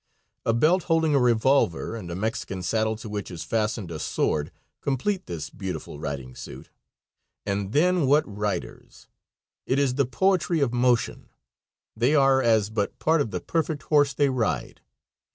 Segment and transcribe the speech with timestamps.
[0.47, 4.51] A belt holding a revolver, and a Mexican saddle to which is fastened a sword
[4.81, 6.71] complete this beautiful riding suit.
[7.45, 9.05] And then what riders!
[9.67, 11.29] It is the poetry of motion;
[11.95, 14.81] they are as but part of the perfect horse they ride.